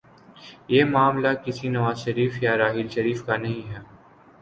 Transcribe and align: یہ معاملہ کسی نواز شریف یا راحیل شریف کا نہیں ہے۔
یہ 0.67 0.85
معاملہ 0.85 1.27
کسی 1.45 1.69
نواز 1.69 1.97
شریف 1.97 2.43
یا 2.43 2.57
راحیل 2.57 2.87
شریف 2.87 3.25
کا 3.25 3.37
نہیں 3.37 3.69
ہے۔ 3.69 3.79